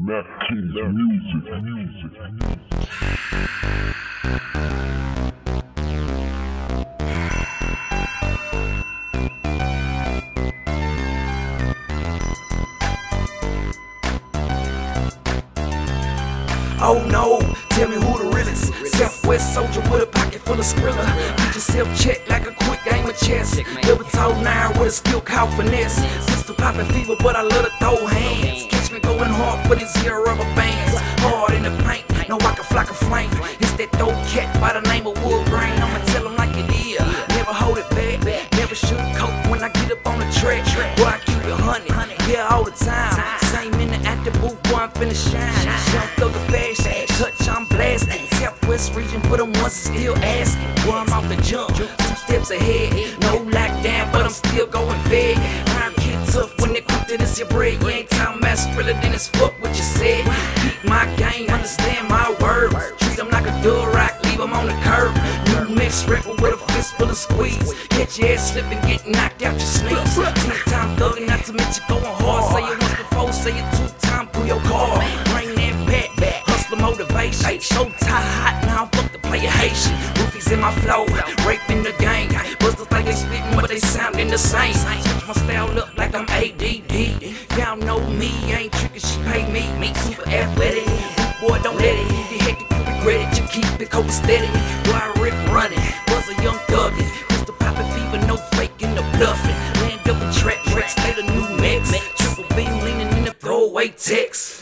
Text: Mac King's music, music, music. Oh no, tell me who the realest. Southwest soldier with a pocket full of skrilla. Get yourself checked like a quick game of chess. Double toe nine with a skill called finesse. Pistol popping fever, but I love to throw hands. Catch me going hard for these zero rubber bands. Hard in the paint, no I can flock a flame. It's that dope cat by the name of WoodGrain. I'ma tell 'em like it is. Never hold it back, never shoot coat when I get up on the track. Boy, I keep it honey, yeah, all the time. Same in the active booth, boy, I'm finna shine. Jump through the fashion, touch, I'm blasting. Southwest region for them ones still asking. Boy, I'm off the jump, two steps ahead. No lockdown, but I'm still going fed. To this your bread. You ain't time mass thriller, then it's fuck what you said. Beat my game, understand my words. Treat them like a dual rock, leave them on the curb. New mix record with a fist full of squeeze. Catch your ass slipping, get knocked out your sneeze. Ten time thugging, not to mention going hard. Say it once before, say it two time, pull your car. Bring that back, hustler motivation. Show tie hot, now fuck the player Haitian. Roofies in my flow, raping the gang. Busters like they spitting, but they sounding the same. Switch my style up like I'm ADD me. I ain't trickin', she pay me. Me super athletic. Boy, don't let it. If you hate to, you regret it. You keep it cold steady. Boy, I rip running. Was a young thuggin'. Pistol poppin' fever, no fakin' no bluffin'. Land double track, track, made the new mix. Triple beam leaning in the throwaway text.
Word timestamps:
Mac 0.00 0.24
King's 0.48 0.74
music, 0.74 1.62
music, 1.64 2.12
music. 2.32 2.68
Oh 16.80 17.04
no, 17.10 17.40
tell 17.70 17.88
me 17.88 17.96
who 17.96 18.18
the 18.18 18.30
realest. 18.32 18.72
Southwest 18.96 19.52
soldier 19.52 19.80
with 19.90 20.02
a 20.02 20.06
pocket 20.06 20.40
full 20.42 20.54
of 20.54 20.60
skrilla. 20.60 21.04
Get 21.38 21.54
yourself 21.56 22.00
checked 22.00 22.28
like 22.28 22.46
a 22.46 22.52
quick 22.52 22.84
game 22.84 23.04
of 23.04 23.18
chess. 23.18 23.60
Double 23.82 24.04
toe 24.04 24.40
nine 24.42 24.78
with 24.78 24.88
a 24.88 24.92
skill 24.92 25.20
called 25.20 25.52
finesse. 25.54 25.98
Pistol 26.26 26.54
popping 26.54 26.86
fever, 26.86 27.16
but 27.18 27.34
I 27.34 27.42
love 27.42 27.64
to 27.64 27.70
throw 27.80 28.06
hands. 28.06 28.77
Catch 28.88 28.94
me 28.94 29.00
going 29.00 29.28
hard 29.28 29.68
for 29.68 29.74
these 29.74 29.92
zero 30.00 30.24
rubber 30.24 30.48
bands. 30.56 30.94
Hard 31.20 31.52
in 31.52 31.62
the 31.62 31.70
paint, 31.84 32.08
no 32.26 32.36
I 32.36 32.54
can 32.54 32.64
flock 32.64 32.88
a 32.88 32.94
flame. 32.94 33.28
It's 33.60 33.74
that 33.74 33.92
dope 34.00 34.16
cat 34.32 34.48
by 34.62 34.72
the 34.72 34.80
name 34.88 35.06
of 35.06 35.12
WoodGrain. 35.16 35.76
I'ma 35.76 35.98
tell 36.06 36.26
'em 36.26 36.36
like 36.36 36.56
it 36.56 36.72
is. 36.72 36.96
Never 37.36 37.52
hold 37.52 37.76
it 37.76 37.90
back, 37.90 38.50
never 38.56 38.74
shoot 38.74 38.96
coat 39.14 39.36
when 39.50 39.62
I 39.62 39.68
get 39.68 39.92
up 39.92 40.06
on 40.06 40.18
the 40.18 40.28
track. 40.40 40.64
Boy, 40.96 41.04
I 41.04 41.18
keep 41.20 41.44
it 41.44 41.60
honey, 41.60 42.16
yeah, 42.32 42.48
all 42.48 42.64
the 42.64 42.70
time. 42.70 43.12
Same 43.52 43.74
in 43.74 43.90
the 43.90 44.00
active 44.08 44.32
booth, 44.40 44.56
boy, 44.62 44.80
I'm 44.80 44.90
finna 44.96 45.12
shine. 45.12 45.68
Jump 45.92 46.08
through 46.16 46.32
the 46.32 46.44
fashion, 46.48 47.06
touch, 47.18 47.46
I'm 47.46 47.66
blasting. 47.66 48.24
Southwest 48.40 48.94
region 48.94 49.20
for 49.28 49.36
them 49.36 49.52
ones 49.60 49.74
still 49.74 50.16
asking. 50.24 50.64
Boy, 50.86 50.96
I'm 50.96 51.12
off 51.12 51.28
the 51.28 51.36
jump, 51.42 51.76
two 51.76 51.88
steps 52.24 52.50
ahead. 52.50 53.20
No 53.20 53.44
lockdown, 53.52 54.10
but 54.12 54.24
I'm 54.24 54.32
still 54.32 54.66
going 54.66 54.98
fed. 55.10 55.27
To 57.08 57.16
this 57.16 57.38
your 57.38 57.48
bread. 57.48 57.80
You 57.80 57.88
ain't 57.88 58.10
time 58.10 58.38
mass 58.38 58.66
thriller, 58.74 58.92
then 58.92 59.14
it's 59.14 59.28
fuck 59.28 59.58
what 59.62 59.70
you 59.70 59.82
said. 59.82 60.26
Beat 60.60 60.84
my 60.90 61.06
game, 61.16 61.48
understand 61.48 62.06
my 62.06 62.36
words. 62.38 62.74
Treat 63.00 63.16
them 63.16 63.30
like 63.30 63.46
a 63.46 63.62
dual 63.62 63.86
rock, 63.86 64.22
leave 64.24 64.36
them 64.36 64.52
on 64.52 64.66
the 64.66 64.74
curb. 64.84 65.16
New 65.48 65.74
mix 65.74 66.04
record 66.06 66.38
with 66.42 66.52
a 66.52 66.72
fist 66.72 66.98
full 66.98 67.08
of 67.08 67.16
squeeze. 67.16 67.72
Catch 67.88 68.18
your 68.18 68.28
ass 68.28 68.52
slipping, 68.52 68.78
get 68.82 69.08
knocked 69.08 69.42
out 69.42 69.52
your 69.52 69.60
sneeze. 69.60 70.16
Ten 70.16 70.56
time 70.66 70.96
thugging, 70.98 71.26
not 71.26 71.42
to 71.46 71.54
mention 71.54 71.82
going 71.88 72.04
hard. 72.04 72.44
Say 72.52 72.72
it 72.72 72.78
once 72.78 72.96
before, 72.96 73.32
say 73.32 73.58
it 73.58 73.74
two 73.74 74.06
time, 74.06 74.26
pull 74.26 74.44
your 74.44 74.60
car. 74.60 74.98
Bring 75.32 75.54
that 75.54 76.14
back, 76.18 76.42
hustler 76.44 76.76
motivation. 76.76 77.58
Show 77.58 77.88
tie 78.00 78.20
hot, 78.20 78.62
now 78.66 78.84
fuck 78.92 79.10
the 79.12 79.18
player 79.18 79.48
Haitian. 79.48 79.96
Roofies 80.12 80.52
in 80.52 80.60
my 80.60 80.72
flow, 80.82 81.06
raping 81.48 81.82
the 81.82 81.94
gang. 81.98 82.28
Busters 82.60 82.90
like 82.90 83.06
they 83.06 83.12
spitting, 83.12 83.56
but 83.56 83.70
they 83.70 83.78
sounding 83.78 84.28
the 84.28 84.36
same. 84.36 84.74
Switch 84.74 85.26
my 85.26 85.32
style 85.32 85.78
up 85.78 85.96
like 85.96 86.14
I'm 86.14 86.28
ADD 86.28 86.87
me. 88.28 88.52
I 88.52 88.58
ain't 88.62 88.72
trickin', 88.72 89.00
she 89.00 89.18
pay 89.24 89.44
me. 89.50 89.64
Me 89.78 89.94
super 89.94 90.28
athletic. 90.28 90.86
Boy, 91.40 91.58
don't 91.62 91.76
let 91.76 91.94
it. 91.94 92.06
If 92.10 92.32
you 92.32 92.38
hate 92.38 92.58
to, 92.58 92.74
you 92.74 92.80
regret 92.96 93.20
it. 93.24 93.38
You 93.38 93.44
keep 93.48 93.80
it 93.80 93.90
cold 93.90 94.10
steady. 94.10 94.48
Boy, 94.84 94.98
I 94.98 95.12
rip 95.20 95.34
running. 95.52 95.80
Was 96.08 96.28
a 96.28 96.42
young 96.42 96.58
thuggin'. 96.68 97.08
Pistol 97.28 97.54
poppin' 97.54 97.88
fever, 97.92 98.24
no 98.26 98.36
fakin' 98.56 98.94
no 98.94 99.02
bluffin'. 99.16 99.56
Land 99.82 100.00
double 100.04 100.32
track, 100.32 100.62
track, 100.72 100.90
made 101.04 101.16
the 101.16 101.26
new 101.32 101.46
mix. 101.60 101.90
Triple 102.16 102.44
beam 102.56 102.72
leaning 102.84 103.10
in 103.18 103.24
the 103.24 103.32
throwaway 103.32 103.88
text. 103.88 104.57